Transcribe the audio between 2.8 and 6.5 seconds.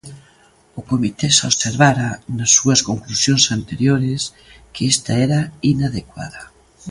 conclusións anteriores que esta era inadecuada.